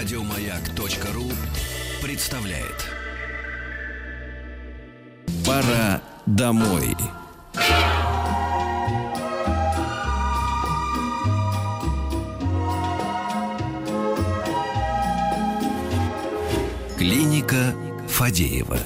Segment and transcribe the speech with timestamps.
[0.00, 1.30] Радиомаяк.ру
[2.00, 2.88] представляет.
[5.44, 6.96] Пора домой.
[16.96, 17.74] Клиника
[18.08, 18.78] Фадеева.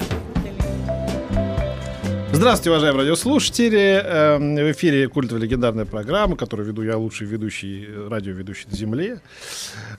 [2.35, 4.01] Здравствуйте, уважаемые радиослушатели.
[4.03, 9.21] Эм, В эфире культовая легендарная программа, которую веду я, лучший ведущий, э, радиоведущий на Земле.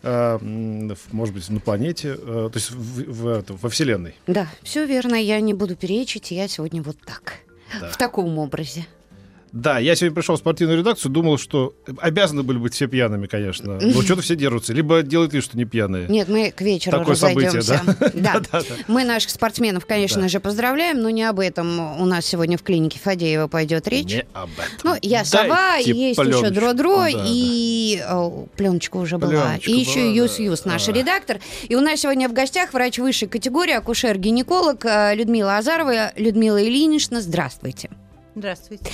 [0.03, 4.15] Эм, Может быть, на планете, э, то есть в- в во Вселенной.
[4.27, 7.37] Да, все верно, я не буду перечить, я сегодня вот так.
[7.81, 7.89] Да.
[7.89, 8.87] В таком образе.
[9.53, 13.79] Да, я сегодня пришел в спортивную редакцию, думал, что обязаны были быть все пьяными, конечно.
[13.81, 14.73] Но что-то все держатся.
[14.73, 16.09] Либо делают вид, что не пьяные.
[16.09, 18.13] Нет, мы к вечеру Такое событие, разойдемся.
[18.15, 18.41] да?
[18.53, 18.63] Да.
[18.89, 22.99] Мы наших спортсменов, конечно же, поздравляем, но не об этом у нас сегодня в клинике
[22.99, 24.13] Фадеева пойдет речь.
[24.13, 24.67] Не об этом.
[24.85, 26.51] Ну, я сова, есть еще.
[26.51, 28.03] Дро-Дро, и
[28.57, 29.57] пленочка уже была.
[29.57, 30.43] И еще была, Юс да.
[30.45, 31.41] Юс, наш редактор.
[31.69, 36.13] И у нас сегодня в гостях врач высшей категории, акушер-гинеколог э, Людмила Азарова.
[36.17, 37.91] Людмила Ильинична, здравствуйте.
[38.37, 38.85] Здравствуйте.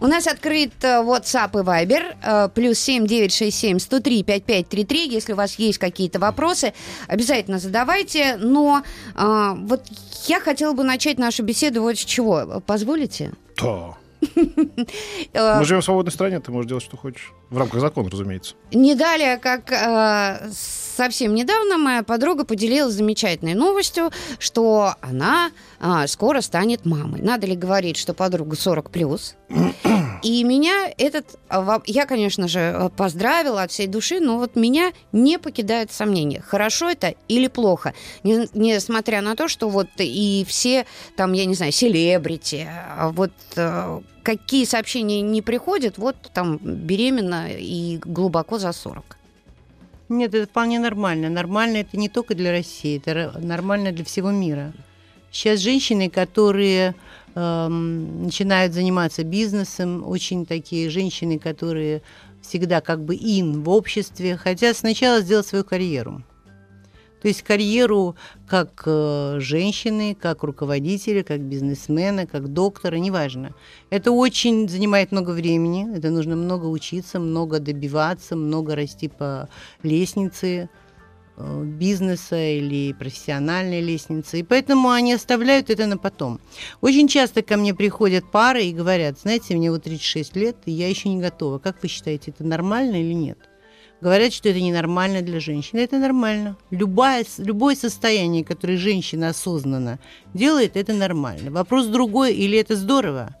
[0.00, 5.08] У нас открыт э, WhatsApp и Viber, э, плюс 7967 103 5533.
[5.08, 6.72] Если у вас есть какие-то вопросы,
[7.08, 8.36] обязательно задавайте.
[8.36, 8.84] Но
[9.16, 9.82] э, вот
[10.28, 12.62] я хотела бы начать нашу беседу вот с чего.
[12.64, 13.32] Позволите?
[13.60, 13.96] Да.
[15.32, 17.32] Э, Мы живем в свободной стране, ты можешь делать, что хочешь.
[17.50, 18.54] В рамках закона, разумеется.
[18.72, 25.50] Не далее, как э, совсем недавно моя подруга поделилась замечательной новостью, что она
[25.80, 27.20] э, скоро станет мамой.
[27.22, 29.34] Надо ли говорить, что подруга 40 плюс?
[30.22, 34.92] И меня этот, во- я, конечно же, э, поздравила от всей души, но вот меня
[35.12, 37.92] не покидает сомнение, хорошо это или плохо,
[38.22, 40.86] Не- несмотря на то, что вот и все
[41.16, 47.48] там, я не знаю, селебрити, а вот э, какие сообщения не приходят, вот там беременна
[47.50, 49.16] и глубоко за 40.
[50.08, 51.30] Нет, это вполне нормально.
[51.30, 54.72] Нормально это не только для России, это нормально для всего мира.
[55.30, 56.94] Сейчас женщины, которые
[57.34, 62.02] начинают заниматься бизнесом, очень такие женщины, которые
[62.42, 66.22] всегда как бы ин в обществе, хотят сначала сделать свою карьеру.
[67.22, 68.16] То есть карьеру
[68.48, 73.54] как э, женщины, как руководителя, как бизнесмена, как доктора, неважно.
[73.90, 79.48] Это очень занимает много времени, это нужно много учиться, много добиваться, много расти по
[79.84, 80.68] лестнице
[81.38, 84.40] бизнеса или профессиональной лестнице.
[84.40, 86.40] И поэтому они оставляют это на потом.
[86.80, 90.88] Очень часто ко мне приходят пары и говорят, знаете, мне вот 36 лет, и я
[90.88, 91.58] еще не готова.
[91.58, 93.38] Как вы считаете, это нормально или нет?
[94.00, 95.78] Говорят, что это ненормально для женщины.
[95.78, 96.56] Это нормально.
[96.70, 100.00] Любое, любое состояние, которое женщина осознанно
[100.34, 101.52] делает, это нормально.
[101.52, 103.36] Вопрос другой, или это здорово?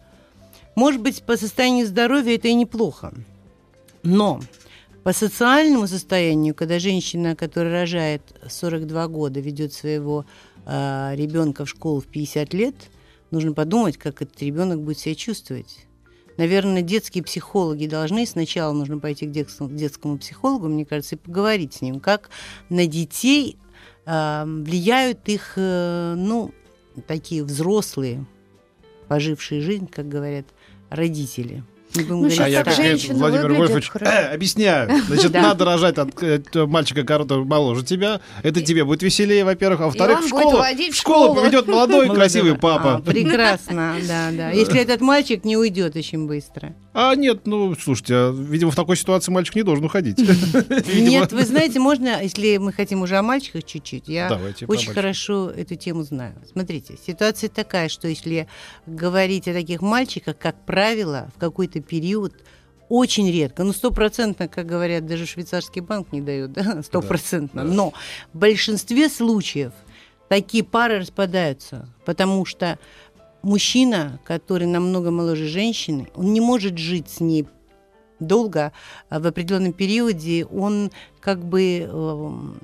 [0.76, 3.12] Может быть, по состоянию здоровья это и неплохо.
[4.04, 4.40] Но
[5.04, 10.24] по социальному состоянию, когда женщина, которая рожает 42 года, ведет своего
[10.64, 12.74] э, ребенка в школу в 50 лет,
[13.30, 15.86] нужно подумать, как этот ребенок будет себя чувствовать.
[16.36, 21.18] Наверное, детские психологи должны сначала нужно пойти к детскому, к детскому психологу, мне кажется, и
[21.18, 22.30] поговорить с ним, как
[22.68, 23.58] на детей
[24.06, 26.52] э, влияют их, э, ну,
[27.08, 28.24] такие взрослые,
[29.08, 30.46] пожившие жизнь, как говорят,
[30.90, 31.64] родители.
[31.94, 34.90] Не будем Ну, говорить А я, как женщина Владимир Вольфович, э, объясняю.
[35.06, 38.20] Значит, надо рожать от э, мальчика, который моложе тебя.
[38.42, 39.80] Это тебе будет веселее, во-первых.
[39.80, 43.02] А во-вторых, в школу, в школу поведет молодой красивый А, папа.
[43.04, 44.50] прекрасно, да, да.
[44.50, 46.74] Если этот мальчик не уйдет очень быстро.
[46.94, 50.18] А нет, ну, слушайте, а, видимо, в такой ситуации мальчик не должен уходить.
[50.94, 54.38] Нет, вы знаете, можно, если мы хотим уже о мальчиках чуть-чуть, я
[54.68, 56.34] очень хорошо эту тему знаю.
[56.50, 58.46] Смотрите, ситуация такая, что если
[58.86, 62.34] говорить о таких мальчиках, как правило, в какой-то период
[62.88, 67.72] очень редко, ну стопроцентно, как говорят, даже швейцарский банк не дает, да, стопроцентно, да.
[67.72, 67.92] но
[68.32, 69.72] в большинстве случаев
[70.28, 72.78] такие пары распадаются, потому что
[73.42, 77.46] мужчина, который намного моложе женщины, он не может жить с ней
[78.20, 78.72] долго,
[79.08, 80.90] а в определенном периоде он
[81.20, 81.78] как бы...
[81.80, 82.60] эм,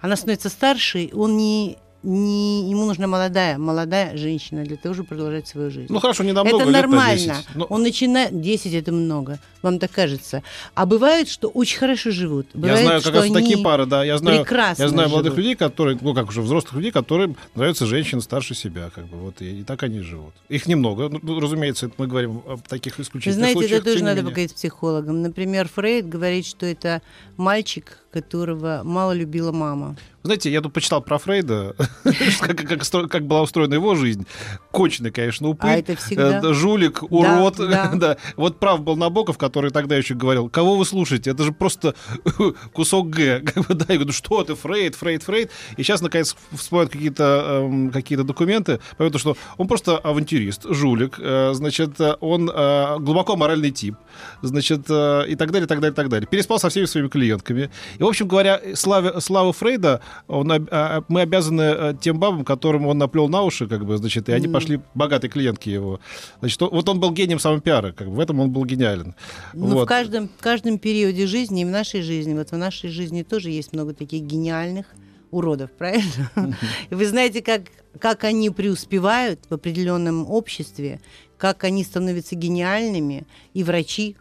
[0.00, 2.70] она становится старше, он не, не...
[2.70, 5.92] Ему нужна молодая, молодая женщина для того, чтобы продолжать свою жизнь.
[5.92, 7.16] Ну хорошо, не намного, это лет на нормально.
[7.16, 7.46] 10.
[7.54, 8.40] Ну, Он начинает...
[8.40, 10.42] 10 это много, вам так кажется.
[10.74, 12.46] А бывает, что очень хорошо живут.
[12.54, 14.04] Я Бывает, знаю что как раз такие пары, да.
[14.04, 15.38] Я знаю, прекрасно я знаю молодых живут.
[15.38, 19.40] людей, которые, ну как уже взрослых людей, которым нравятся женщины старше себя, как бы вот
[19.40, 20.34] и, и так они живут.
[20.48, 23.80] Их немного, ну, ну, разумеется, это мы говорим о таких исключительных знаете, случаях.
[23.80, 24.30] это тоже надо менее.
[24.30, 25.22] поговорить с психологом.
[25.22, 27.02] Например, Фрейд говорит, что это
[27.36, 29.96] мальчик, которого мало любила мама.
[30.24, 31.74] Знаете, я тут почитал про Фрейда,
[32.40, 34.24] как, как, стро- как была устроена его жизнь.
[34.70, 35.70] Конченый, конечно, упырь.
[35.70, 37.56] А это всегда- э, жулик, урод.
[37.56, 37.90] да.
[38.02, 41.30] Да, Вот прав был Набоков, который тогда еще говорил, кого вы слушаете?
[41.30, 41.94] Это же просто
[42.72, 43.40] кусок Г.
[43.40, 45.50] Как бы, да, я говорю, что ты, Фрейд, Фрейд, Фрейд.
[45.76, 51.50] И сейчас, наконец, всплывают какие-то эм, какие-то документы, потому что он просто авантюрист, жулик, э,
[51.54, 53.96] значит, э, он э, глубоко моральный тип,
[54.42, 56.28] значит, э, и так далее, и так далее, и так далее.
[56.30, 57.70] Переспал со всеми своими клиентками.
[57.98, 62.86] И, в общем говоря, славе, славу Фрейда он, а, мы обязаны э, тем бабам, которым
[62.86, 66.00] он наплел на уши, как бы, значит, и они пошли богатые клиентки его.
[66.40, 69.14] Значит, вот он был гением самопиара, как бы, в этом он был гениален.
[69.52, 69.84] Ну, Вот.
[69.84, 73.50] в каждом, в каждом периоде жизни, и в нашей жизни, вот в нашей жизни тоже
[73.50, 74.86] есть много таких гениальных
[75.30, 76.56] уродов, правильно?
[76.90, 77.62] И вы знаете, как,
[77.98, 81.00] как они преуспевают в определенном обществе,
[81.36, 84.16] как они становятся гениальными, и врачи,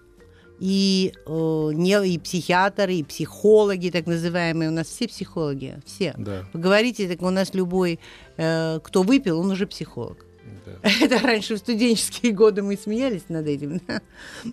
[0.61, 4.69] и, э, не, и психиатры, и психологи, так называемые.
[4.69, 6.13] У нас все психологи, все.
[6.17, 7.99] Да, Вы говорите, так у нас любой,
[8.37, 10.23] э, кто выпил, он уже психолог.
[10.65, 10.89] да.
[11.01, 13.81] Это раньше в студенческие годы мы смеялись над этим.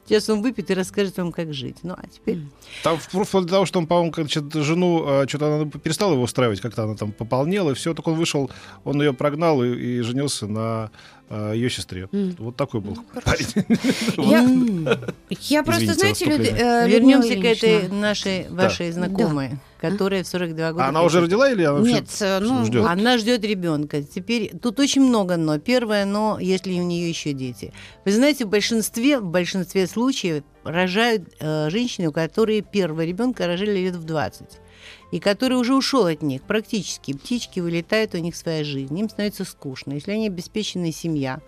[0.06, 1.76] Сейчас он выпьет и расскажет вам, как жить.
[1.82, 2.38] Ну, а теперь...
[2.82, 6.62] Там вплоть до того, что он, по-моему, значит, жену, э, что-то она перестала его устраивать,
[6.62, 8.50] как-то она там пополнела, и все, так он вышел,
[8.82, 10.90] он ее прогнал и, и женился на
[11.30, 12.08] ее сестре.
[12.38, 13.46] Вот такой был парень.
[14.16, 14.98] Я,
[15.40, 16.84] я просто, знаете, Люд- вступление.
[16.84, 20.84] э, Вернемся к этой нашей, вашей знакомой, которая в 42 года...
[20.86, 22.86] А она уже родила или она Нет, вообще э, ну, ждет?
[22.86, 24.02] Она ждет ребенка.
[24.02, 25.58] Теперь тут очень много но.
[25.58, 27.72] Первое но, если у нее еще дети.
[28.04, 33.78] Вы знаете, в большинстве, в большинстве случаев рожают э, женщины, у которых первого ребенка рожали
[33.78, 34.46] лет в 20.
[35.10, 37.12] И который уже ушел от них практически.
[37.12, 38.98] Птички вылетают, у них своя жизнь.
[38.98, 39.94] Им становится скучно.
[39.94, 41.40] Если они обеспеченная семья,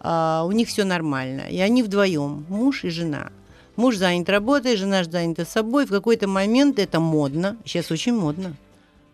[0.00, 1.42] а, у них все нормально.
[1.50, 3.30] И они вдвоем, муж и жена.
[3.76, 5.86] Муж занят работой, жена занята собой.
[5.86, 7.56] В какой-то момент это модно.
[7.64, 8.56] Сейчас очень модно.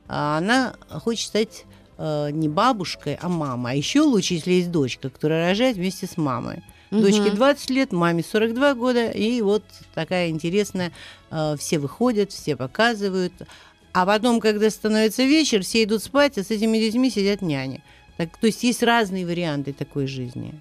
[0.08, 1.64] А она хочет стать
[1.98, 3.72] э, не бабушкой, а мамой.
[3.72, 6.62] А еще лучше, если есть дочка, которая рожает вместе с мамой.
[6.90, 7.36] Дочке Мгм.
[7.36, 10.92] 20 лет, маме 42 года, и вот такая интересная,
[11.30, 13.32] э, все выходят, все показывают.
[13.92, 17.82] А потом, когда становится вечер, все идут спать, а с этими детьми сидят няни.
[18.16, 20.54] Так, то есть есть разные варианты такой жизни.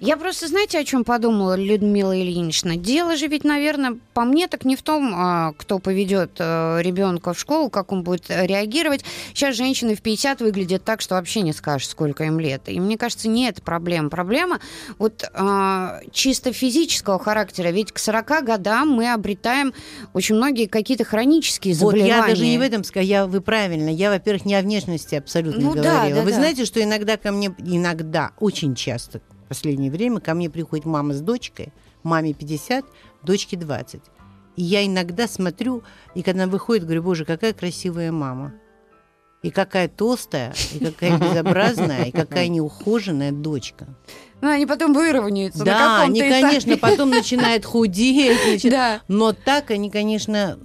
[0.00, 2.76] Я просто, знаете, о чем подумала, Людмила Ильинична?
[2.76, 7.38] Дело же ведь, наверное, по мне так не в том, а, кто поведет ребенка в
[7.38, 9.04] школу, как он будет э, реагировать.
[9.34, 12.62] Сейчас женщины в 50 выглядят так, что вообще не скажешь, сколько им лет.
[12.66, 14.08] И мне кажется, не это проблема.
[14.10, 14.60] Проблема
[14.98, 17.68] вот а, чисто физического характера.
[17.68, 19.72] Ведь к 40 годам мы обретаем
[20.12, 22.08] очень многие какие-то хронические Вот заболевания.
[22.16, 25.60] я даже не в этом сказала, я, вы правильно, я, во-первых, не о внешности абсолютно
[25.60, 26.18] Ну да, говорила.
[26.20, 26.36] да, вы да.
[26.36, 31.14] знаете, что иногда ко мне, иногда, очень часто, в последнее время, ко мне приходит мама
[31.14, 31.72] с дочкой,
[32.02, 32.84] маме 50,
[33.22, 34.00] дочке 20.
[34.56, 35.82] И я иногда смотрю,
[36.14, 38.54] и когда она выходит, говорю, боже, какая красивая мама.
[39.42, 43.88] И какая толстая, и какая безобразная, и какая неухоженная дочка.
[44.40, 46.40] Ну, они потом выровняются Да, они, этапе.
[46.42, 49.00] конечно, потом начинают худеть, начи- Да.
[49.08, 50.58] но так они, конечно,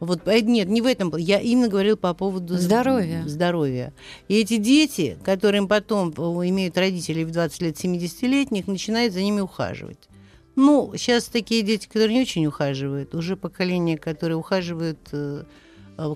[0.00, 1.16] вот э, нет, не в этом.
[1.16, 3.22] Я именно говорил по поводу Здоровья.
[3.26, 3.92] здоровья.
[4.28, 9.40] И эти дети, которым потом э, имеют родителей в 20 лет 70-летних, начинают за ними
[9.40, 10.08] ухаживать.
[10.54, 15.44] Ну, сейчас такие дети, которые не очень ухаживают, уже поколение, которое ухаживают, э, э,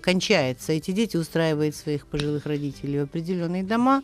[0.02, 0.72] кончается.
[0.72, 4.02] Эти дети устраивают своих пожилых родителей в определенные дома,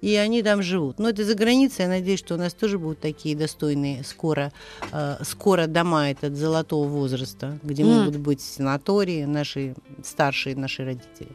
[0.00, 0.98] и они там живут.
[0.98, 1.84] Но это за границей.
[1.84, 4.52] Я надеюсь, что у нас тоже будут такие достойные скоро,
[4.92, 7.88] э, скоро дома этот золотого возраста, где М.
[7.88, 11.30] могут быть санатории, наши старшие наши родители.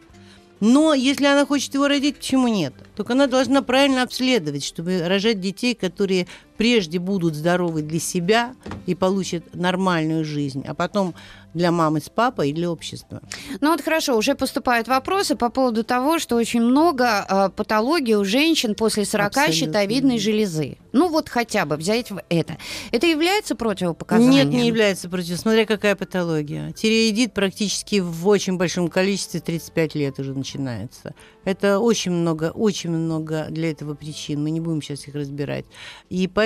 [0.60, 2.74] Но если она хочет его родить, почему нет?
[2.96, 6.26] Только она должна правильно обследовать, чтобы рожать детей, которые
[6.58, 8.56] прежде будут здоровы для себя
[8.86, 11.14] и получат нормальную жизнь, а потом
[11.54, 13.22] для мамы с папой и для общества.
[13.62, 18.26] Ну вот хорошо, уже поступают вопросы по поводу того, что очень много э, патологий у
[18.26, 19.54] женщин после 40 Абсолютно.
[19.54, 20.78] щитовидной железы.
[20.92, 22.58] Ну вот хотя бы взять это.
[22.92, 24.32] Это является противопоказанием?
[24.32, 25.40] Нет, не является против.
[25.40, 26.72] Смотря какая патология.
[26.72, 31.14] Тиреоидит практически в очень большом количестве 35 лет уже начинается.
[31.46, 34.42] Это очень много, очень много для этого причин.
[34.42, 35.66] Мы не будем сейчас их разбирать.
[36.10, 36.43] И поэтому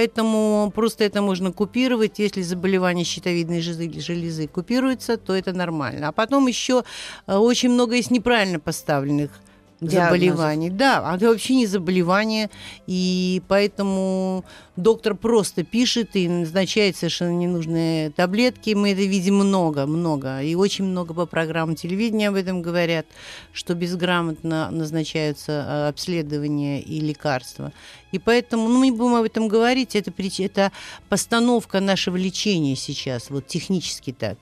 [0.71, 2.19] просто это можно купировать.
[2.19, 6.09] Если заболевание щитовидной железы, железы купируется, то это нормально.
[6.09, 6.83] А потом еще
[7.25, 9.31] э, очень много есть неправильно поставленных
[9.79, 10.71] Заболеваний.
[10.71, 12.49] Да, а это вообще не заболевание,
[12.87, 14.43] и поэтому
[14.75, 18.71] доктор просто пишет и назначает совершенно ненужные таблетки.
[18.71, 23.05] Мы это видим много, много, и очень много по программам телевидения об этом говорят,
[23.53, 27.71] что безграмотно назначаются э, обследования и лекарства.
[28.11, 30.71] И поэтому, ну, мы не будем об этом говорить, это, это
[31.07, 34.37] постановка нашего лечения сейчас, вот технически так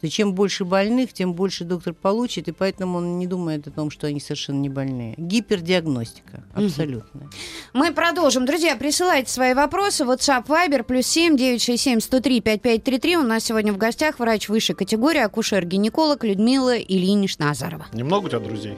[0.00, 3.90] что чем больше больных, тем больше доктор получит, и поэтому он не думает о том,
[3.90, 5.14] что они совершенно не больные.
[5.18, 7.28] Гипердиагностика, абсолютно.
[7.74, 8.46] Мы продолжим.
[8.46, 10.04] Друзья, присылайте свои вопросы.
[10.04, 13.18] WhatsApp Viber плюс семь девять шесть семь сто три пять пять три три.
[13.18, 17.86] У нас сегодня в гостях врач высшей категории, акушер-гинеколог Людмила Ильинична Назарова.
[17.92, 18.76] Немного у тебя друзей?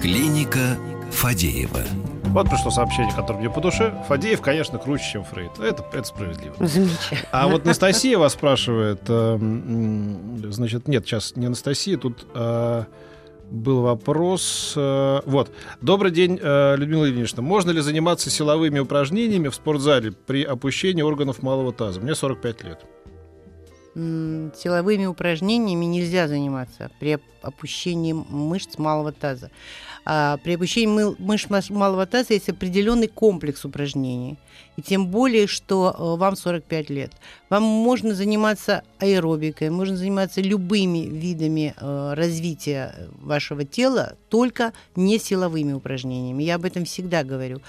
[0.00, 0.78] Клиника
[1.10, 1.82] Фадеева.
[2.38, 3.92] Вот пришло сообщение, которое мне по душе.
[4.06, 5.58] Фадеев, конечно, круче, чем Фрейд.
[5.58, 6.54] Это, это справедливо.
[6.60, 7.28] Замечательно.
[7.32, 9.38] А вот Анастасия вас спрашивает, э,
[10.48, 12.84] значит, нет, сейчас не Анастасия, тут э,
[13.50, 14.72] был вопрос.
[14.76, 15.50] э, вот.
[15.80, 17.42] Добрый день, э, Людмила Ильинична.
[17.42, 22.00] Можно ли заниматься силовыми упражнениями в спортзале при опущении органов малого таза?
[22.00, 22.78] Мне 45 лет.
[23.94, 29.50] Силовыми упражнениями нельзя заниматься при оп- опущении мышц малого таза.
[30.04, 34.38] А при опущении мышц малого таза есть определенный комплекс упражнений.
[34.76, 37.12] И тем более, что э, вам 45 лет.
[37.50, 45.72] Вам можно заниматься аэробикой, можно заниматься любыми видами э, развития вашего тела, только не силовыми
[45.72, 46.44] упражнениями.
[46.44, 47.60] Я об этом всегда говорю.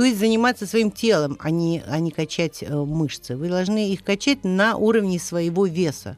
[0.00, 3.36] То есть заниматься своим телом, а не, а не качать э, мышцы.
[3.36, 6.16] Вы должны их качать на уровне своего веса.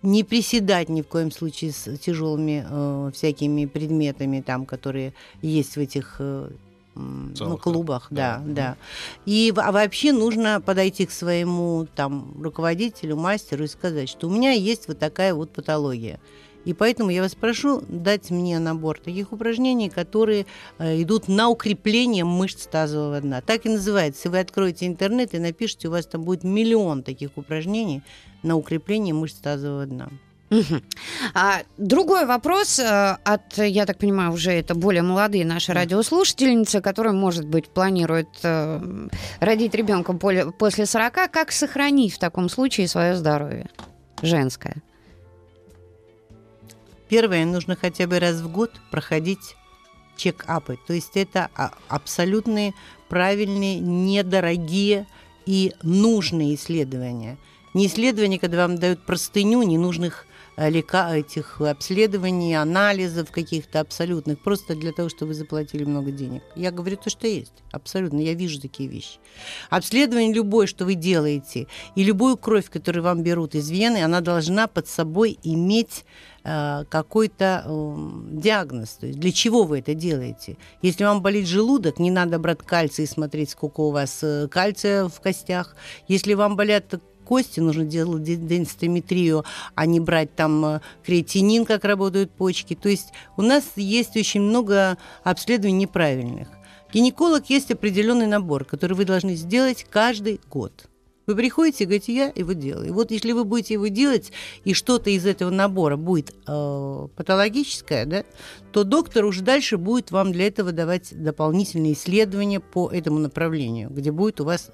[0.00, 5.80] Не приседать ни в коем случае с тяжелыми э, всякими предметами, там, которые есть в
[5.80, 6.48] этих э,
[6.94, 8.54] ну, клубах, да, Да.
[8.54, 8.76] да.
[9.26, 14.52] И а вообще нужно подойти к своему там руководителю, мастеру и сказать, что у меня
[14.52, 16.20] есть вот такая вот патология.
[16.64, 20.46] И поэтому я вас прошу дать мне набор таких упражнений, которые
[20.78, 23.40] э, идут на укрепление мышц тазового дна.
[23.40, 24.30] Так и называется.
[24.30, 28.02] Вы откроете интернет и напишите, у вас там будет миллион таких упражнений
[28.42, 30.08] на укрепление мышц тазового дна.
[31.34, 37.12] А, другой вопрос э, от, я так понимаю, уже это более молодые наши радиослушательницы, которые,
[37.12, 39.08] может быть, планируют э,
[39.40, 41.12] родить ребенка после 40.
[41.30, 43.68] Как сохранить в таком случае свое здоровье
[44.22, 44.76] женское?
[47.08, 49.56] Первое, нужно хотя бы раз в год проходить
[50.16, 50.78] чек-апы.
[50.86, 52.74] То есть это а, абсолютные
[53.08, 55.06] правильные, недорогие
[55.46, 57.38] и нужные исследования.
[57.74, 64.76] Не исследования, когда вам дают простыню ненужных э, лека этих обследований, анализов каких-то абсолютных, просто
[64.76, 66.42] для того, чтобы вы заплатили много денег.
[66.54, 67.52] Я говорю то, что есть.
[67.72, 68.20] Абсолютно.
[68.20, 69.18] Я вижу такие вещи.
[69.70, 74.68] Обследование любое, что вы делаете, и любую кровь, которую вам берут из вены, она должна
[74.68, 76.04] под собой иметь
[76.44, 77.96] какой-то э,
[78.32, 78.90] диагноз.
[79.00, 80.58] То есть для чего вы это делаете?
[80.82, 85.08] Если вам болит желудок, не надо брать кальций и смотреть, сколько у вас э, кальция
[85.08, 85.74] в костях.
[86.06, 91.84] Если вам болят кости, нужно делать де- денситометрию, а не брать там э, креатинин, как
[91.84, 92.74] работают почки.
[92.74, 96.48] То есть у нас есть очень много обследований неправильных.
[96.92, 100.88] Гинеколог есть определенный набор, который вы должны сделать каждый год.
[101.26, 102.88] Вы приходите говорите, я его делаю.
[102.88, 104.32] И вот если вы будете его делать,
[104.64, 108.24] и что-то из этого набора будет э, патологическое, да,
[108.72, 114.12] то доктор уже дальше будет вам для этого давать дополнительные исследования по этому направлению, где
[114.12, 114.70] будет у вас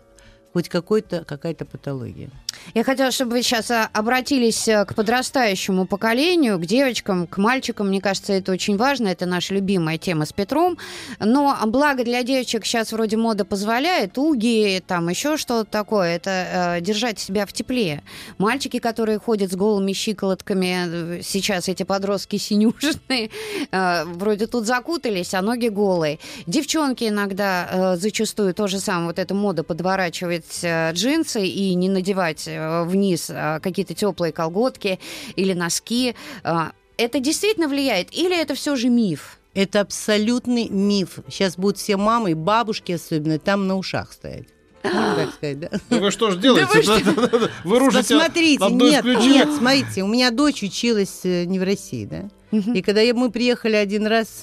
[0.53, 2.31] хоть какой-то, какая-то патология.
[2.75, 7.89] Я хотела, чтобы вы сейчас а, обратились э, к подрастающему поколению, к девочкам, к мальчикам.
[7.89, 9.09] Мне кажется, это очень важно.
[9.09, 10.77] Это наша любимая тема с Петром.
[11.21, 16.81] Но благо для девочек сейчас вроде мода позволяет, уги, там еще что-то такое, это э,
[16.81, 18.03] держать себя в тепле.
[18.39, 23.31] Мальчики, которые ходят с голыми щиколотками, э, сейчас эти подростки синюшные,
[23.71, 26.19] э, вроде тут закутались, а ноги голые.
[26.47, 31.89] Девчонки иногда э, зачастую то же самое, вот эта мода подворачивать э, джинсы и не
[31.89, 34.99] надевать э, вниз э, какие-то теплые колготки
[35.37, 36.15] или носки.
[36.43, 39.39] Это действительно влияет или это все же миф?
[39.55, 41.19] Это абсолютный миф.
[41.29, 44.47] Сейчас будут все мамы, и бабушки особенно, там на ушах стоять.
[44.83, 45.71] Можно так сказать, да?
[45.91, 46.83] Ну вы что ж делаете?
[46.87, 47.51] Да-да-да.
[47.65, 52.07] Вы рушите Посмотрите, одно из нет, нет, смотрите, у меня дочь училась не в России,
[52.07, 52.31] да?
[52.51, 54.41] И когда мы приехали один раз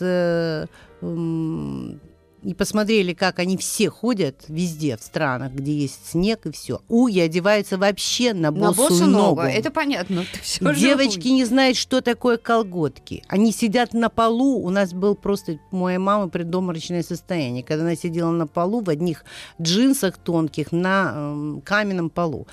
[2.48, 6.80] и посмотрели, как они все ходят везде, в странах, где есть снег и все.
[6.88, 9.42] Уги одеваются вообще на На босую, босу ногу.
[9.42, 9.42] ногу.
[9.42, 10.24] Это понятно.
[10.62, 13.26] это Девочки не знают, что такое колготки.
[13.28, 14.64] Они сидят на полу.
[14.64, 18.90] У нас был просто у моей мамы предоморочное состояние, когда она сидела на полу в
[18.90, 19.26] одних
[19.62, 22.48] джинсах тонких на эм, каменном полу.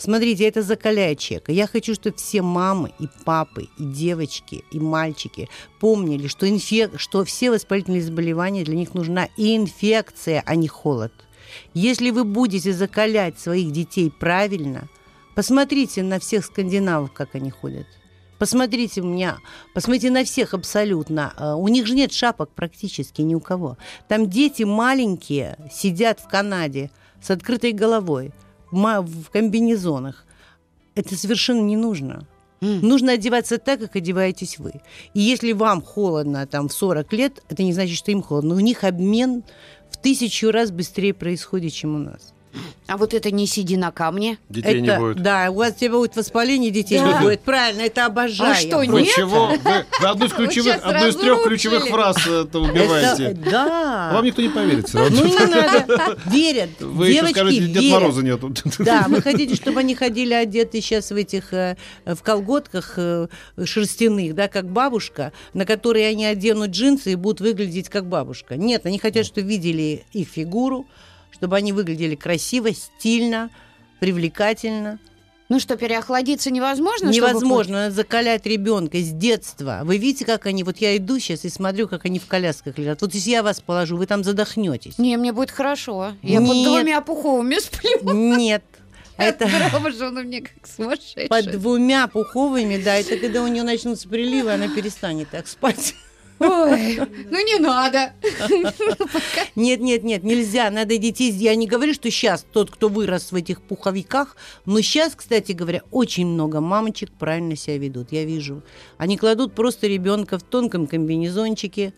[0.00, 1.52] Смотрите, это закаляет человека.
[1.52, 6.98] Я хочу, чтобы все мамы и папы, и девочки, и мальчики помнили, что, инфек...
[6.98, 11.12] что все воспалительные заболевания для них нужна и инфекция, а не холод.
[11.74, 14.88] Если вы будете закалять своих детей правильно,
[15.34, 17.86] посмотрите на всех скандинавов, как они ходят.
[18.38, 19.36] Посмотрите у меня,
[19.74, 21.34] посмотрите на всех абсолютно.
[21.36, 23.76] А, У них же нет шапок практически ни у кого.
[24.08, 26.90] Там дети маленькие сидят в Канаде
[27.20, 28.32] с открытой головой,
[28.70, 30.24] в комбинезонах.
[30.94, 32.26] Это совершенно не нужно.
[32.60, 34.72] Нужно одеваться так, как одеваетесь вы.
[35.14, 38.54] И если вам холодно там в 40 лет, это не значит, что им холодно.
[38.54, 39.44] У них обмен
[39.90, 42.34] в тысячу раз быстрее происходит, чем у нас.
[42.86, 44.38] А вот это не сиди на камне.
[44.48, 45.22] Детей не Это- будет.
[45.22, 47.12] Да, у вас тебя будет воспаление, детей Да.
[47.12, 47.40] не будет.
[47.42, 48.50] Правильно, это обожаю.
[48.52, 49.14] А что, Вы нет?
[49.14, 49.46] чего?
[49.46, 49.58] Вы,
[50.00, 53.32] вы одну из Вы ключевых, одну из трех ключевых фраз это Это- убиваете.
[53.48, 54.10] да.
[54.12, 55.20] Вам никто не поверит все равно.
[55.20, 56.18] Ну не надо.
[56.26, 56.70] Верят.
[56.80, 58.00] Вы еще Девочки скажете, Дед верят.
[58.00, 58.54] Мороза нету.
[58.80, 63.28] Да, вы хотите, чтобы они ходили одеты сейчас в этих э, в колготках э,
[63.64, 68.56] шерстяных, да, как бабушка, на которые они оденут джинсы и будут выглядеть как бабушка.
[68.56, 70.86] Нет, они хотят, чтобы видели их фигуру,
[71.40, 73.48] чтобы они выглядели красиво, стильно,
[73.98, 74.98] привлекательно.
[75.48, 77.10] Ну что, переохладиться невозможно?
[77.10, 79.80] чтобы Невозможно, надо закалять ребенка с детства.
[79.84, 83.00] Вы видите, как они, вот я иду сейчас и смотрю, как они в колясках лежат.
[83.00, 84.98] Вот если я вас положу, вы там задохнетесь.
[84.98, 86.12] Не, мне будет хорошо.
[86.22, 86.68] Я под Нет.
[86.68, 88.12] двумя пуховыми сплю.
[88.36, 88.62] Нет.
[89.16, 91.28] Это она мне как сумасшедшая.
[91.28, 95.94] под двумя пуховыми, да, это когда у нее начнутся приливы, она перестанет так спать.
[96.40, 96.96] Ой,
[97.30, 98.12] ну не надо.
[99.56, 101.30] Нет, нет, нет, нельзя, надо детей.
[101.32, 105.82] Я не говорю, что сейчас тот, кто вырос в этих пуховиках, но сейчас, кстати говоря,
[105.90, 108.62] очень много мамочек правильно себя ведут, я вижу.
[108.98, 111.92] Они кладут просто ребенка в тонком комбинезончике,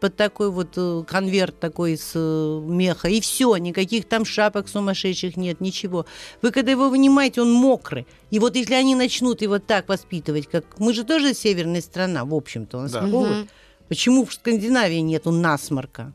[0.00, 5.36] под такой вот э, конверт такой из э, меха, и все, никаких там шапок сумасшедших
[5.36, 6.06] нет, ничего.
[6.40, 8.06] Вы когда его вынимаете, он мокрый.
[8.30, 10.78] И вот если они начнут его так воспитывать, как...
[10.78, 13.00] Мы же тоже северная страна, в общем-то, у нас Да.
[13.06, 13.48] такого- Мгм.
[13.88, 16.12] Почему в Скандинавии нету насморка?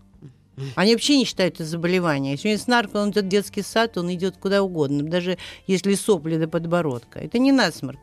[0.75, 2.33] Они вообще не считают это заболевание.
[2.33, 5.95] Если у него насморк, он идет в детский сад, он идет куда угодно, даже если
[5.95, 7.19] сопли до подбородка.
[7.19, 7.99] Это не насморк.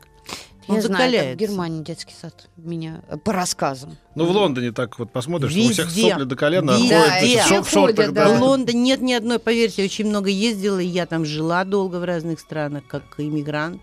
[0.67, 1.45] Он Я знаю, как в закаляется.
[1.45, 2.49] Германии детский сад.
[2.55, 3.97] Меня э, по рассказам.
[4.15, 6.09] Ну, в Лондоне так вот посмотришь, что у всех Везде.
[6.11, 6.89] сопли до колена, Везде.
[6.89, 8.25] ходят Да, значит, и в все шо- в шортах, ходят, да.
[8.27, 8.37] да.
[8.37, 12.03] В Лондоне нет ни одной, поверьте, очень много ездила, и я там жила долго в
[12.03, 13.81] разных странах, как иммигрант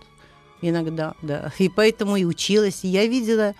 [0.63, 1.53] иногда, да.
[1.59, 3.55] И поэтому и училась, и я видела,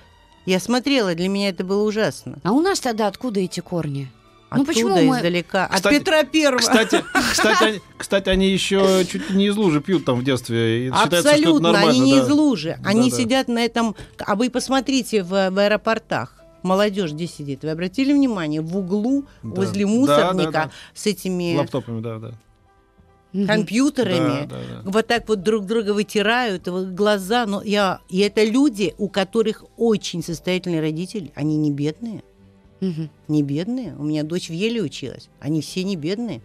[0.51, 2.39] я смотрела, для меня это было ужасно.
[2.43, 4.11] А у нас тогда откуда эти корни?
[4.51, 5.69] Ну, Оттуда, почему мы- издалека.
[5.69, 6.59] Кстати- От Петра Первого.
[6.61, 10.87] Кстати, кстати, они, кстати, они еще чуть не из лужи пьют там в детстве.
[10.87, 12.23] И считается, что это Абсолютно, нормально, они не да.
[12.25, 12.79] из лужи.
[12.83, 13.23] Они Да-да.
[13.23, 13.95] сидят на этом...
[14.19, 16.35] А вы посмотрите в, в аэропортах.
[16.63, 17.63] Молодежь где сидит?
[17.63, 18.63] Вы обратили внимание?
[18.63, 19.51] В углу Да.
[19.61, 20.71] возле Да, мусорника да, да.
[20.95, 22.33] с этими Лаптопами, да, да.
[23.33, 24.47] Компьютерами.
[24.47, 24.91] Да, да, да.
[24.91, 27.47] Вот так вот друг друга вытирают, вот глаза.
[27.47, 28.01] Но я...
[28.09, 31.33] И это люди, у которых очень состоятельные родители.
[31.35, 32.23] Они не бедные.
[32.81, 33.11] Мгм.
[33.29, 33.95] Не бедные.
[33.99, 35.29] У меня дочь в Еле училась.
[35.41, 36.41] Они все не бедные.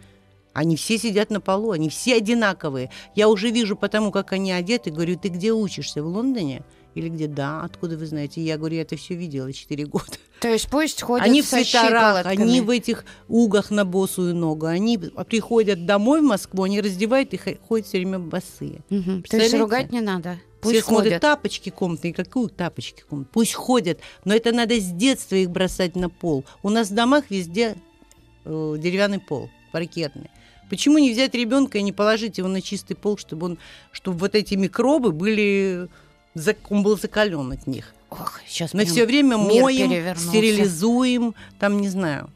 [0.53, 2.91] Они все сидят на полу, они все одинаковые.
[3.15, 6.61] Я уже вижу потому, как они одеты, говорю, ты где учишься, в Лондоне?
[6.95, 7.27] Или где?
[7.27, 8.41] Да, откуда вы знаете?
[8.41, 10.05] Я говорю, я это все видела 4 года.
[10.39, 14.65] То есть пусть ходят они в свитерах, они в этих угах на босую ногу.
[14.65, 18.81] Они приходят домой в Москву, они раздевают и хо- ходят все время босые.
[18.89, 19.23] Мгм.
[19.23, 20.37] То есть ругать не надо.
[20.61, 21.21] Пусть Все смотрят ходят.
[21.21, 22.13] тапочки комнатные.
[22.13, 23.33] Какую тапочки комнатные?
[23.33, 26.45] Пусть ходят, но это надо с детства их бросать на пол.
[26.61, 27.75] У нас в домах везде
[28.45, 30.29] э, деревянный пол, паркетный.
[30.69, 33.57] Почему не взять ребенка и не положить его на чистый пол, чтобы он,
[33.91, 35.89] чтобы вот эти микробы были,
[36.69, 37.93] он был закален от них?
[38.09, 40.27] Ох, сейчас Мы все время моем, перевернулся.
[40.29, 42.29] стерилизуем, там не знаю.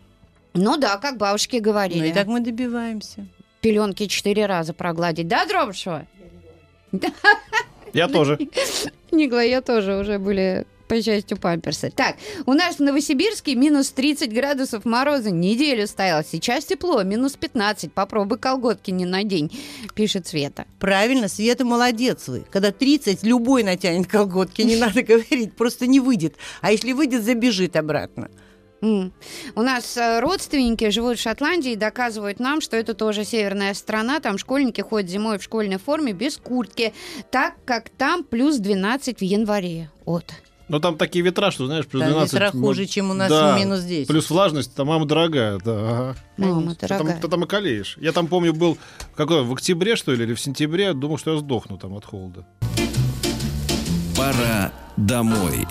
[0.54, 2.08] Ну да, как бабушки Ну говорили.
[2.08, 3.28] и так мы добиваемся.
[3.62, 5.28] Пеленки четыре раза прогладить.
[5.28, 6.06] Да, Дробышева?
[7.94, 8.38] Я тоже.
[9.12, 11.92] Нигла, я тоже уже были по счастью, памперсы.
[11.96, 15.32] Так, у нас в Новосибирске минус 30 градусов мороза.
[15.32, 16.24] Неделю стоял.
[16.24, 17.92] Сейчас тепло, минус 15.
[17.92, 19.52] Попробуй колготки не надень,
[19.96, 20.66] пишет Света.
[20.80, 22.46] Правильно, Света молодец вы.
[22.50, 26.36] Когда 30, любой натянет колготки, не надо говорить, просто не выйдет.
[26.62, 28.30] А если выйдет, забежит обратно.
[28.82, 29.12] М.
[29.56, 34.20] У нас э, родственники живут в Шотландии и доказывают нам, что это тоже северная страна.
[34.20, 36.94] Там школьники ходят зимой в школьной форме без куртки,
[37.32, 39.90] так как там плюс 12 в январе.
[40.06, 40.26] Вот.
[40.70, 42.34] Но там такие ветра, что, знаешь, плюс Там 12.
[42.34, 44.08] ветра ну, хуже, чем у нас да, минус 10.
[44.08, 45.72] Плюс влажность, там мама дорогая, да.
[45.74, 46.16] ага.
[46.36, 47.22] Мама Ты там, дорогая.
[47.22, 47.98] ты там околеешь.
[48.02, 48.78] Я там, помню, был
[49.16, 52.46] какой, в октябре, что ли, или в сентябре, думал, что я сдохну там от холода.
[54.18, 55.66] Пора домой.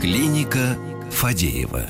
[0.00, 0.78] Клиника
[1.10, 1.86] Фадеева.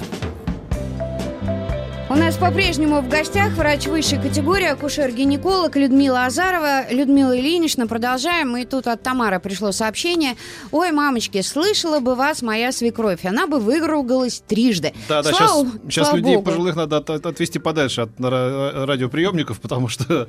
[2.11, 6.91] У нас по-прежнему в гостях врач высшей категории, акушер-гинеколог Людмила Азарова.
[6.93, 8.57] Людмила Ильинична, продолжаем.
[8.57, 10.35] И тут от Тамары пришло сообщение.
[10.73, 13.25] Ой, мамочки, слышала бы вас моя свекровь.
[13.25, 14.93] Она бы выругалась трижды.
[15.09, 16.47] Да, да, Слава- сейчас, сейчас слава людей богу.
[16.47, 20.29] пожилых надо от- от- отвести подальше от ра- радиоприемников, потому что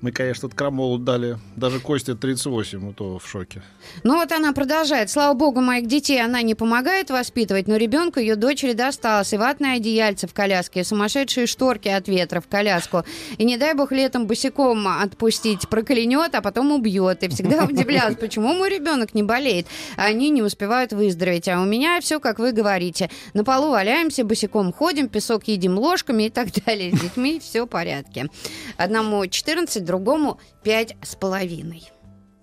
[0.00, 1.38] мы, конечно, тут крамолу дали.
[1.56, 3.62] Даже Косте 38, то в шоке.
[4.04, 5.10] Ну вот она продолжает.
[5.10, 9.32] Слава богу, моих детей она не помогает воспитывать, но ребенку ее дочери досталось.
[9.32, 13.04] И ватное одеяльце в коляске, и сумасшедшие шторки от ветра в коляску.
[13.38, 17.24] И не дай бог летом босиком отпустить, проклянет, а потом убьет.
[17.24, 21.48] И всегда удивлялась, почему мой ребенок не болеет, а они не успевают выздороветь.
[21.48, 23.10] А у меня все, как вы говорите.
[23.34, 26.94] На полу валяемся, босиком ходим, песок едим ложками и так далее.
[26.94, 28.28] С детьми все в порядке.
[28.76, 31.90] Одному 14, другому пять с половиной.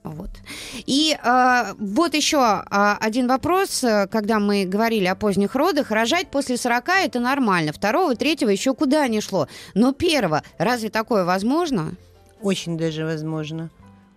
[0.03, 0.29] Вот.
[0.85, 5.89] И э, вот еще а, один вопрос, э, когда мы говорили о поздних родах.
[5.89, 7.73] Рожать после 40 это нормально.
[7.73, 9.47] Второго, третьего еще куда ни шло.
[9.73, 11.93] Но первого, разве такое возможно?
[12.41, 13.71] Очень даже возможно.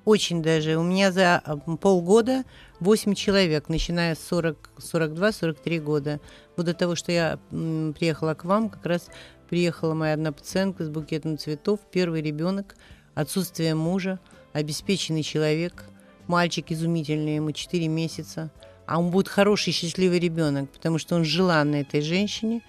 [0.05, 0.77] Очень даже.
[0.77, 2.45] У меня за а, полгода
[2.81, 6.21] 8 человек, начиная с 40, 42-43 года.
[6.57, 9.09] Вот до того, что я м, приехала к вам, как раз
[9.49, 12.77] приехала моя одна пациентка с букетом цветов, первый ребенок,
[13.19, 14.21] отсутствие мужа,
[14.53, 15.85] обеспеченный человек,
[16.29, 18.51] мальчик изумительный, ему 4 месяца.
[18.87, 22.63] А он будет хороший, счастливый ребенок, потому что он желанный этой женщине.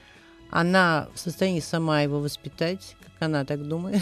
[0.49, 4.01] Она в состоянии сама его воспитать, как она так думает.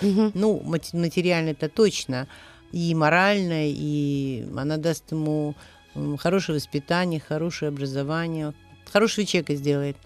[0.00, 2.26] Ну, материально это точно,
[2.72, 5.54] и морально, и она даст ему
[6.18, 8.54] хорошее воспитание, хорошее образование,
[8.90, 9.96] хорошего человека сделает.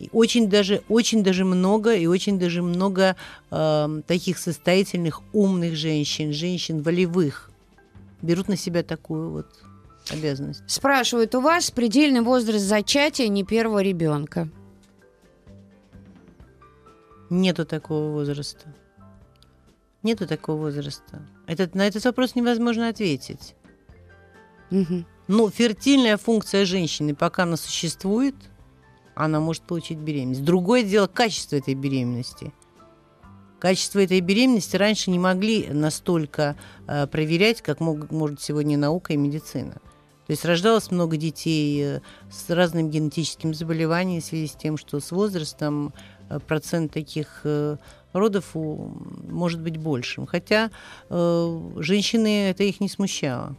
[0.00, 3.16] И очень даже, очень даже много, и очень даже много
[3.50, 7.50] эм, таких состоятельных, умных женщин, женщин волевых,
[8.22, 9.46] берут на себя такую вот
[10.10, 10.62] обязанность.
[10.66, 14.48] Спрашивают, у вас предельный возраст зачатия не первого ребенка?
[17.28, 18.74] Нету такого возраста.
[20.02, 21.28] Нету такого возраста.
[21.46, 23.54] Этот, на этот вопрос невозможно ответить.
[24.70, 25.04] Мгм.
[25.28, 28.34] Ну, фертильная функция женщины, пока она существует,
[29.24, 30.44] она может получить беременность.
[30.44, 32.52] Другое дело качество этой беременности.
[33.58, 36.56] Качество этой беременности раньше не могли настолько
[36.86, 39.74] э, проверять, как мог- может сегодня наука и медицина.
[40.26, 44.98] То есть рождалось много детей э, с разным генетическим заболеванием в связи с тем, что
[44.98, 45.92] с возрастом
[46.30, 47.76] э, процент таких э,
[48.14, 50.24] родов может быть большим.
[50.24, 50.70] Хотя
[51.10, 53.56] э, женщины это их не смущало.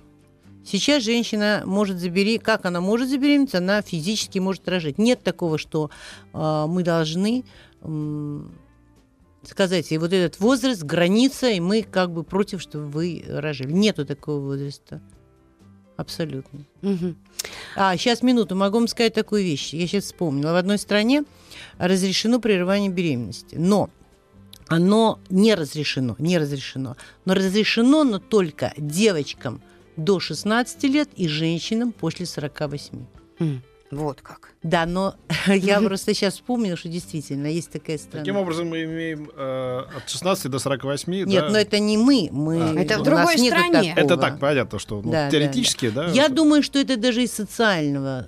[0.65, 4.97] Сейчас женщина может забеременеть, как она может забеременеть, она физически может рожать.
[4.97, 5.89] Нет такого, что
[6.33, 7.43] э, мы должны
[7.81, 8.53] м,
[9.43, 13.71] сказать, и вот этот возраст, граница, и мы как бы против, чтобы вы рожали.
[13.71, 15.01] Нету такого возраста.
[15.97, 16.65] Абсолютно.
[16.81, 17.17] Мгм.
[17.75, 19.73] А, сейчас минуту, могу вам сказать такую вещь.
[19.73, 20.53] Я сейчас вспомнила.
[20.53, 21.23] В одной стране
[21.77, 23.55] разрешено прерывание беременности.
[23.55, 23.89] Но
[24.67, 26.95] оно не разрешено, не разрешено.
[27.25, 29.61] Но разрешено, но только девочкам
[29.97, 33.05] до 16 лет и женщинам после 48.
[33.39, 34.50] М, Вот как.
[34.63, 35.15] Да, но
[35.47, 38.23] я просто сейчас вспомнила, что действительно есть такая страна.
[38.23, 41.11] Таким образом, мы имеем э, от 16 до 48.
[41.25, 41.49] Нет, да.
[41.49, 42.29] но это не мы.
[42.31, 42.79] мы А.
[42.79, 43.93] Это в другой стране.
[43.95, 44.05] такого.
[44.05, 46.09] Это так, понятно, что ну, Да, да, теоретически, да.
[46.11, 48.27] Я это- думаю, что это даже из социального.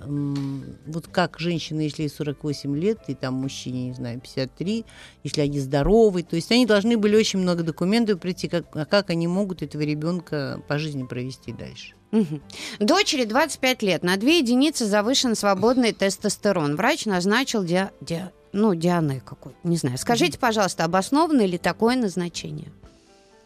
[0.86, 4.84] Вот как женщины, если ей 48 лет, и там мужчине, не знаю, 53,
[5.22, 9.10] если они здоровы, то есть они должны были очень много документов прийти, как, а как
[9.10, 11.94] они могут этого ребенка по жизни провести дальше.
[12.14, 12.40] Мгм.
[12.78, 14.04] Дочери 25 лет.
[14.04, 15.92] На 2 единицы завышен свободный
[16.24, 16.76] тестостерон.
[16.76, 17.90] Врач назначил диа...
[18.00, 19.98] диа- ну, дианы какой не знаю.
[19.98, 22.72] Скажите, пожалуйста, обосновано ли такое назначение?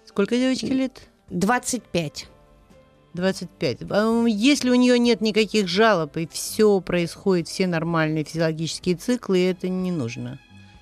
[0.07, 1.01] Сколько девочке лет?
[1.31, 2.29] 25.
[3.15, 3.79] 25.
[3.91, 9.69] А, Если у нее нет никаких жалоб, и все происходит, все нормальные физиологические циклы, это
[9.69, 10.39] не нужно.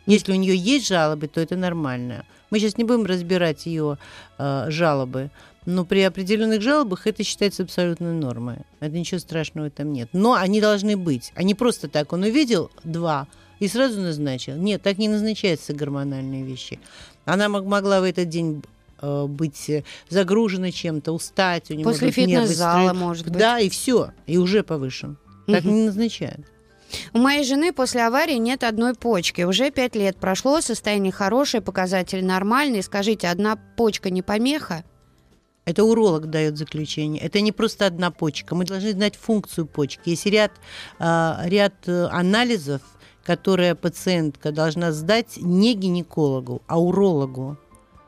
[0.06, 2.24] Если у нее есть жалобы, то это нормально.
[2.50, 3.98] Мы сейчас не будем разбирать ее
[4.38, 5.30] э, жалобы,
[5.66, 8.58] но при определенных жалобах это считается абсолютной нормой.
[8.80, 10.08] Это ничего страшного там нет.
[10.12, 11.32] Но они должны быть.
[11.36, 12.12] Не просто так.
[12.12, 13.26] Он увидел два
[13.58, 14.54] и сразу назначил.
[14.56, 16.78] Нет, так не назначаются гормональные вещи.
[17.24, 18.62] Она мог- могла в этот день
[19.02, 23.36] э, быть э, загружена чем-то, устать, у нее После фитнес-зала, может быть.
[23.38, 25.18] Да, и все, и уже повышен.
[25.46, 25.74] Так Мгм.
[25.74, 26.40] не назначают.
[27.12, 29.42] У моей жены после аварии нет одной почки.
[29.42, 32.82] Уже 5 лет прошло, состояние хорошее, показатель нормальный.
[32.82, 34.84] Скажите, одна почка не помеха?
[35.66, 37.20] Это уролог дает заключение.
[37.20, 38.54] Это не просто одна почка.
[38.54, 40.10] Мы должны знать функцию почки.
[40.10, 40.52] Есть ряд,
[41.00, 42.82] а, ряд э, анализов,
[43.24, 47.58] которые пациентка должна сдать не гинекологу, а урологу.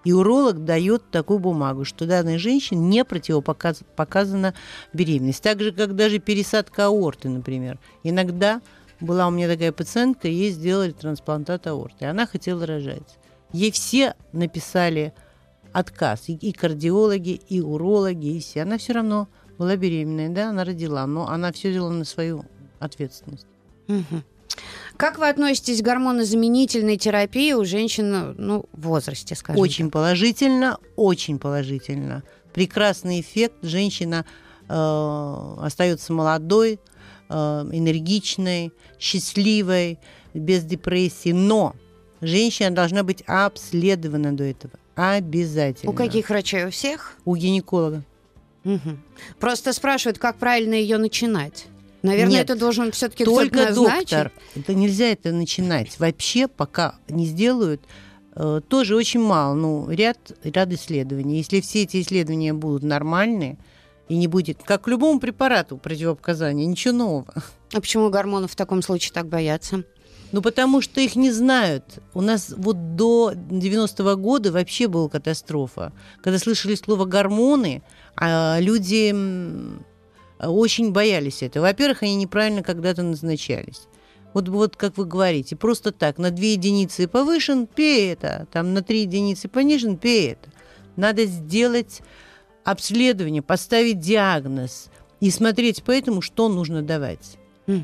[0.04, 4.54] И уролог дает такую бумагу, что данной женщине не противопоказана
[4.92, 5.42] беременность.
[5.42, 7.80] Так же, как даже пересадка аорты, например.
[8.04, 8.62] Иногда
[9.00, 12.06] была у меня такая пациентка, ей сделали трансплантат аорты.
[12.06, 13.18] Она хотела рожать.
[13.52, 15.12] Ей все написали
[15.78, 16.24] отказ.
[16.28, 18.62] И, кардиологи, и урологи, и все.
[18.62, 22.44] Она все равно была беременная, да, она родила, но она все взяла на свою
[22.78, 23.46] ответственность.
[24.96, 29.92] Как вы относитесь к гормонозаменительной терапии у женщин ну, в возрасте, скажем Очень так?
[29.92, 32.24] положительно, очень положительно.
[32.52, 33.54] Прекрасный эффект.
[33.62, 34.24] Женщина
[34.68, 36.80] э, остается молодой,
[37.28, 40.00] э, энергичной, счастливой,
[40.34, 41.30] без депрессии.
[41.30, 41.76] Но
[42.20, 44.72] женщина должна быть обследована до этого.
[44.98, 45.92] Обязательно.
[45.92, 46.64] У каких врачей?
[46.64, 47.14] У всех?
[47.24, 48.02] У гинеколога.
[48.64, 49.00] Мгм.
[49.38, 51.66] Просто спрашивают, как правильно ее начинать.
[52.02, 54.32] Наверное, Нет, это должен все-таки Только доктор.
[54.56, 56.00] Это нельзя это начинать.
[56.00, 57.80] Вообще, пока не сделают,
[58.34, 59.54] э, тоже очень мало.
[59.54, 61.38] Ну, ряд, ряд исследований.
[61.38, 63.56] Если все эти исследования будут нормальные,
[64.08, 67.34] и не будет, как к любому препарату противопоказания, ничего нового.
[67.72, 69.84] А почему гормонов в таком случае так боятся?
[70.30, 72.00] Ну, потому что их не знают.
[72.12, 75.92] У нас вот до 90-го года вообще была катастрофа.
[76.20, 77.82] Когда слышали слово «гормоны»,
[78.14, 79.14] а люди
[80.38, 81.64] очень боялись этого.
[81.64, 83.88] Во-первых, они неправильно когда-то назначались.
[84.34, 88.82] Вот, вот как вы говорите, просто так, на 2 единицы повышен, пей это, там на
[88.82, 90.50] 3 единицы понижен, пей это.
[90.96, 92.02] Надо сделать
[92.64, 97.37] обследование, поставить диагноз и смотреть по этому, что нужно давать.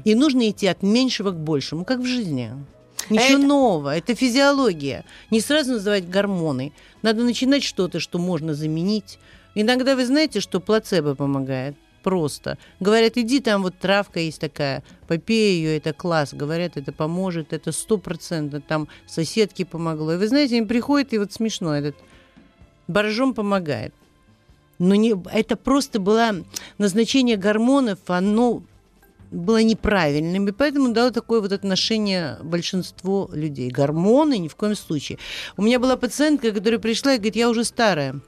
[0.05, 2.51] И нужно идти от меньшего к большему, как в жизни.
[3.11, 5.05] Ничего Это- нового, это физиология.
[5.31, 6.73] Не сразу называть гормоны.
[7.03, 9.19] Надо начинать что-то, что можно заменить.
[9.55, 11.77] Иногда вы знаете, что плацебо помогает.
[12.03, 12.59] Просто.
[12.81, 16.35] Говорят, иди, там вот травка есть такая, попей ее, это класс.
[16.35, 18.63] Говорят, это поможет, это сто процентов.
[18.69, 20.13] Там соседке помогло.
[20.13, 21.97] И вы знаете, они приходят, и вот смешно, этот
[22.89, 23.95] боржом помогает.
[24.79, 26.35] Но не, это просто было
[26.77, 28.63] назначение гормонов, оно
[29.35, 33.71] было неправильным, и поэтому дало такое вот отношение большинству людей.
[33.71, 35.19] Гормоны ни в коем случае.
[35.57, 38.21] У меня была пациентка, которая пришла и говорит, я уже старая,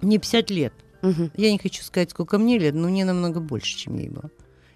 [0.00, 0.72] мне 50 лет.
[1.02, 1.30] Мгм.
[1.36, 4.30] Я не хочу сказать, сколько мне лет, но мне намного больше, чем ей было.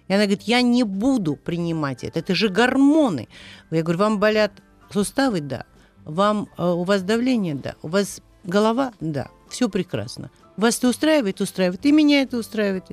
[0.07, 3.27] И она говорит, я не буду принимать это, это же гормоны.
[3.71, 4.51] Я говорю, вам болят
[4.91, 5.41] суставы?
[5.41, 5.65] Да.
[6.05, 7.55] Вам, э, у вас давление?
[7.55, 7.75] Да.
[7.81, 8.93] У вас голова?
[8.99, 9.29] Да.
[9.49, 10.29] Все прекрасно.
[10.57, 11.41] Вас это устраивает?
[11.41, 11.85] Устраивает.
[11.85, 12.85] И меня это устраивает.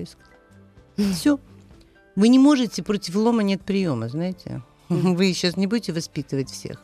[0.96, 1.38] Все.
[2.16, 4.62] Вы не можете, против лома нет приема, знаете.
[4.88, 6.82] Вы сейчас не будете воспитывать всех.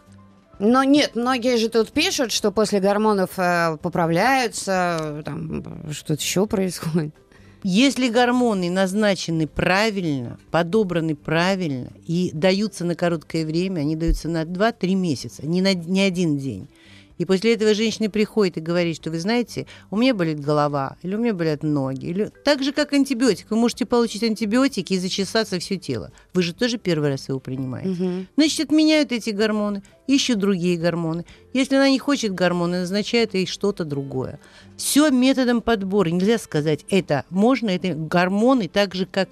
[0.59, 5.62] Но нет, многие же тут пишут, что после гормонов э, поправляются, там
[5.93, 7.15] что-то еще происходит.
[7.62, 14.95] Если гормоны назначены правильно, подобраны правильно и даются на короткое время, они даются на 2-3
[14.95, 16.69] месяца, не на не один день.
[17.18, 21.14] И после этого женщина приходит и говорит, что вы знаете, у меня болит голова, или
[21.14, 23.50] у меня болят ноги, или так же, как антибиотик.
[23.50, 26.12] Вы можете получить антибиотики и зачесаться все тело.
[26.35, 27.90] Вы же тоже первый раз его принимаете.
[27.90, 28.26] Мгм.
[28.37, 31.24] Значит, отменяют эти гормоны, ищут другие гормоны.
[31.52, 34.38] Если она не хочет гормоны, назначают ей что-то другое.
[34.76, 36.11] Все методом подбора.
[36.11, 39.31] Нельзя сказать, это можно, это гормоны, так же, как,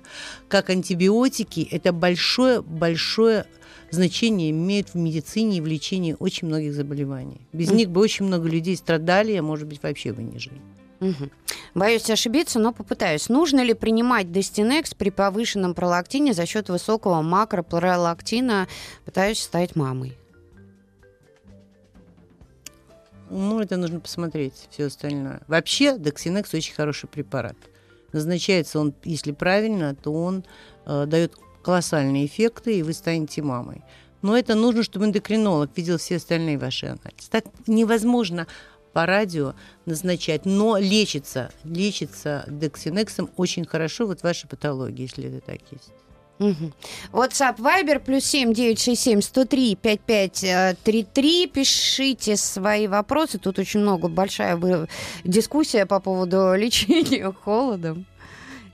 [0.48, 3.46] как антибиотики, это большое-большое
[3.94, 7.40] значение имеют в медицине и в лечении очень многих заболеваний.
[7.52, 10.60] Без них бы очень много людей страдали, а может быть, вообще бы не жили.
[11.00, 11.30] Мгм.
[11.74, 13.28] Боюсь ошибиться, но попытаюсь.
[13.28, 18.68] Нужно ли принимать Дестинекс при повышенном пролактине за счет высокого макропролактина?
[19.04, 20.16] Пытаюсь стать мамой.
[23.30, 25.40] Ну, это нужно посмотреть, все остальное.
[25.48, 27.56] Вообще, Доксинекс очень хороший препарат.
[28.12, 30.44] Назначается он, если правильно, то он
[30.86, 33.82] э, дает колоссальные эффекты, и вы станете мамой.
[34.22, 37.30] Но это нужно, чтобы эндокринолог видел все остальные ваши анализы.
[37.30, 38.46] Так невозможно
[38.92, 45.60] по радио назначать, но лечится, лечится дексинексом очень хорошо, вот ваши патологии, если это так
[45.70, 45.92] есть.
[46.38, 46.72] Мгм.
[47.12, 50.44] WhatsApp Viber плюс семь девять шесть семь сто три пять пять
[50.82, 51.46] три три.
[51.46, 53.38] Пишите свои вопросы.
[53.38, 54.58] Тут очень много, большая
[55.22, 58.06] дискуссия по поводу лечения холодом.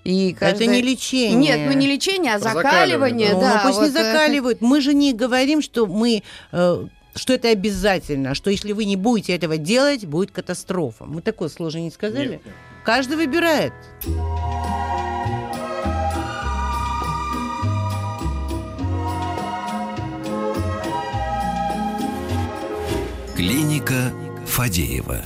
[0.05, 1.37] И Это каждый- не лечение.
[1.37, 2.89] Нет, ну не лечение, а закаливание.
[2.99, 4.61] закаливание, Ну, да, ну, пусть не вот, э, закаливают.
[4.61, 9.35] Мы же не говорим, что мы э, что это обязательно, что если вы не будете
[9.35, 11.05] этого делать, будет катастрофа.
[11.05, 12.29] Мы такое сложно не сказали.
[12.33, 12.43] Нет.
[12.85, 13.73] Каждый выбирает.
[23.37, 24.13] Клиника
[24.47, 25.23] Фадеева.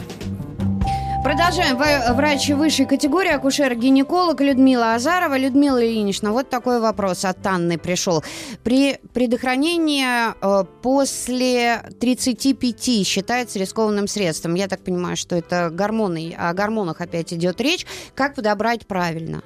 [1.25, 1.79] Продолжаем.
[2.15, 5.39] Врач высшей категории, акушер-гинеколог Людмила Азарова.
[5.39, 8.23] Людмила Ильинична, вот такой вопрос от Анны пришел.
[8.63, 14.55] При предохранении э, после 35 считается рискованным средством.
[14.55, 16.37] Я так понимаю, что это гормоны.
[16.39, 17.87] О гормонах опять идет речь.
[18.15, 19.43] Как подобрать правильно?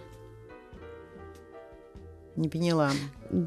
[2.38, 2.92] Не поняла.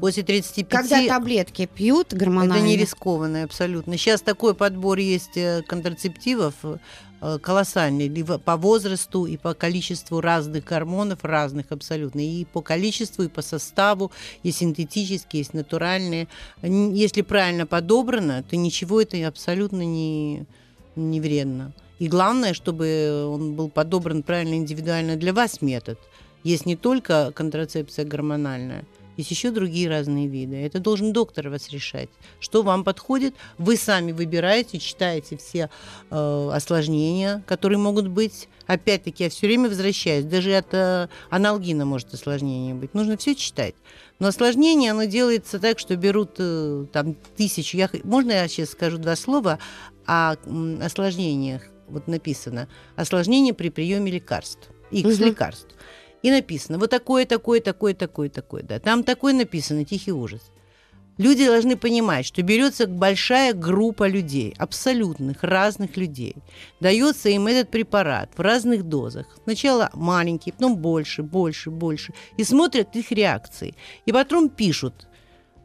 [0.02, 0.68] После 35...
[0.68, 2.58] Когда таблетки пьют гормональные...
[2.58, 3.96] Это не рискованно абсолютно.
[3.96, 10.64] Сейчас такой подбор есть э, контрацептивов э, колоссальный либо по возрасту и по количеству разных
[10.64, 16.28] гормонов, разных абсолютно, и по количеству, и по составу, есть синтетические, есть натуральные.
[16.60, 20.44] Если правильно подобрано, то ничего это абсолютно не,
[20.96, 21.72] не вредно.
[21.98, 25.98] И главное, чтобы он был подобран правильно индивидуально для вас метод–
[26.44, 28.84] есть не только контрацепция гормональная,
[29.16, 30.56] есть еще другие разные виды.
[30.56, 32.08] Это должен доктор вас решать.
[32.40, 35.68] Что вам подходит, вы сами выбираете, читаете все
[36.10, 38.48] э, осложнения, которые могут быть.
[38.66, 40.24] Опять-таки, я все время возвращаюсь.
[40.24, 42.94] Даже от э, аналгина может осложнение быть.
[42.94, 43.74] Нужно все читать.
[44.18, 47.76] Но осложнение, оно делается так, что берут э, там тысячу.
[47.76, 49.58] Я, можно я сейчас скажу два слова
[50.06, 51.62] о м, осложнениях?
[51.88, 52.66] Вот написано.
[52.96, 54.70] Осложнение при приеме лекарств.
[54.90, 55.24] X угу.
[55.26, 55.68] лекарств
[56.22, 58.62] и написано вот такое, такое, такое, такое, такое.
[58.62, 58.78] Да.
[58.78, 60.52] Там такое написано, тихий ужас.
[61.18, 66.36] Люди должны понимать, что берется большая группа людей, абсолютных разных людей.
[66.80, 69.26] Дается им этот препарат в разных дозах.
[69.44, 72.14] Сначала маленький, потом больше, больше, больше.
[72.38, 73.74] И смотрят их реакции.
[74.06, 75.06] И потом пишут,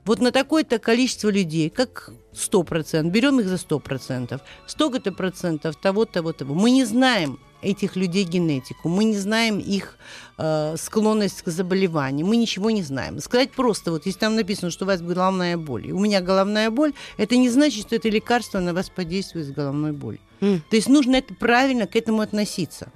[0.04, 6.34] вот на такое-то количество людей, как 100%, берем их за 100%, столько-то процентов того, того,
[6.34, 6.56] того.
[6.56, 9.98] Мы не знаем, этих людей генетику, мы не знаем их
[10.38, 13.20] э, склонность к заболеваниям, мы ничего не знаем.
[13.20, 16.70] Сказать просто, вот если там написано, что у вас головная боль, и у меня головная
[16.70, 20.20] боль, это не значит, что это лекарство на вас подействует с головной болью.
[20.41, 20.62] Mm.
[20.70, 22.91] То есть нужно это правильно к этому относиться.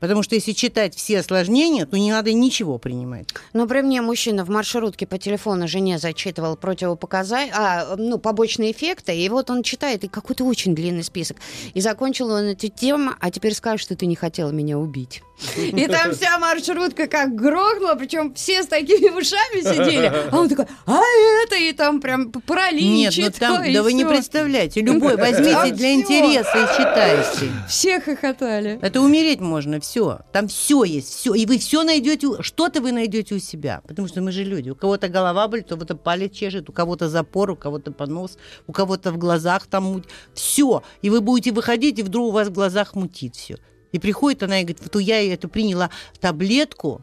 [0.00, 3.28] Потому что если читать все осложнения, то не надо ничего принимать.
[3.52, 9.16] Но при мне мужчина в маршрутке по телефону жене зачитывал противопоказания, а, ну, побочные эффекты,
[9.16, 11.36] и вот он читает, и какой-то очень длинный список.
[11.74, 15.22] И закончил он эту тему, а теперь скажешь, что ты не хотела меня убить.
[15.56, 20.12] И там вся маршрутка как грохнула, причем все с такими ушами сидели.
[20.30, 21.00] А он такой, а
[21.44, 22.82] это, и там прям паралич.
[22.82, 27.52] Нет, ну там, да вы не представляете, любой возьмите для интереса и читайте.
[27.68, 28.78] Все хохотали.
[28.82, 30.20] Это умереть можно, все.
[30.32, 31.34] Там все есть, все.
[31.34, 33.82] И вы все найдете, что-то вы найдете у себя.
[33.88, 34.70] Потому что мы же люди.
[34.70, 38.72] У кого-то голова болит, у кого-то палец чешет, у кого-то запор, у кого-то понос, у
[38.72, 40.04] кого-то в глазах там муть.
[40.32, 40.84] Все.
[41.02, 43.56] И вы будете выходить, и вдруг у вас в глазах мутит все.
[43.90, 47.02] И приходит она и говорит, вот я эту приняла таблетку,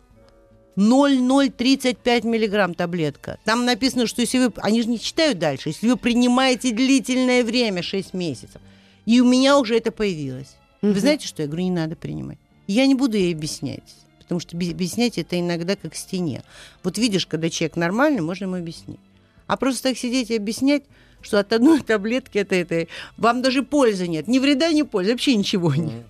[0.77, 3.37] 0,035 миллиграмм таблетка.
[3.43, 4.53] Там написано, что если вы...
[4.57, 5.69] Они же не читают дальше.
[5.69, 8.61] Если вы принимаете длительное время, 6 месяцев.
[9.05, 10.55] И у меня уже это появилось.
[10.81, 10.93] Угу.
[10.93, 12.37] Вы знаете, что я говорю, не надо принимать.
[12.67, 13.95] Я не буду ей объяснять.
[14.19, 16.43] Потому что объяснять это иногда как стене.
[16.83, 18.99] Вот видишь, когда человек нормальный, можно ему объяснить.
[19.47, 20.83] А просто так сидеть и объяснять,
[21.21, 24.27] что от одной таблетки это, это вам даже пользы нет.
[24.27, 25.11] Ни вреда, ни пользы.
[25.11, 26.05] Вообще ничего нет.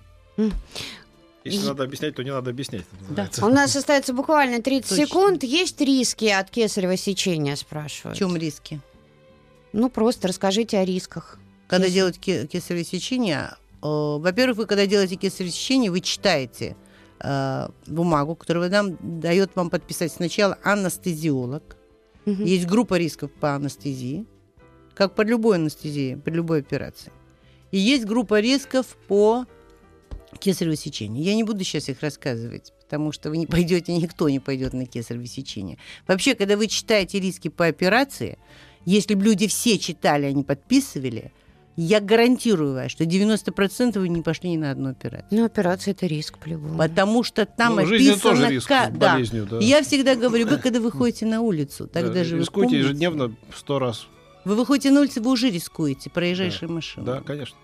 [1.44, 2.84] Если надо объяснять, то не надо объяснять.
[3.08, 3.30] Да.
[3.40, 5.06] У нас остается буквально 30 Точно.
[5.06, 5.44] секунд.
[5.44, 8.16] Есть риски от кесарево сечения, спрашивают.
[8.16, 8.80] В чем риски?
[9.72, 11.38] Ну, просто расскажите о рисках.
[11.68, 11.94] Когда Кес...
[11.94, 16.76] делаете кесарево сечение, во-первых, вы когда делаете кесарево сечение, вы читаете
[17.20, 21.76] э, бумагу, которую нам дает вам подписать сначала анестезиолог.
[22.26, 22.42] Угу.
[22.42, 24.26] Есть группа рисков по анестезии,
[24.94, 27.12] как при любой анестезии, при любой операции.
[27.70, 29.46] И есть группа рисков по
[30.38, 31.24] кесарево сечение.
[31.24, 34.86] Я не буду сейчас их рассказывать, потому что вы не пойдете, никто не пойдет на
[34.86, 35.78] кесарево сечение.
[36.06, 38.38] Вообще, когда вы читаете риски по операции,
[38.84, 41.32] если бы люди все читали, они подписывали,
[41.80, 45.28] я гарантирую вас, что 90% вы не пошли ни на одну операцию.
[45.30, 46.76] Ну, операция это риск по-любому.
[46.76, 48.20] Потому что там ну, описано...
[48.20, 48.90] тоже риск да.
[48.90, 49.58] болезнью, да.
[49.60, 53.36] Я всегда говорю, вы когда выходите на улицу, тогда да, же рискуйте вы помните, ежедневно
[53.56, 54.08] сто раз.
[54.44, 56.72] Вы выходите на улицу, вы уже рискуете, проезжающей да.
[56.72, 57.06] машиной.
[57.06, 57.56] Да, конечно.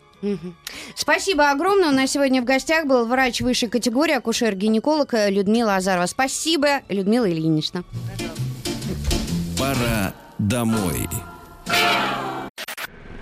[0.94, 1.88] Спасибо огромное.
[1.88, 6.06] У нас сегодня в гостях был врач высшей категории, акушер-гинеколог Людмила Азарова.
[6.06, 7.82] Спасибо, Людмила Ильинична.
[9.58, 11.08] Пора домой.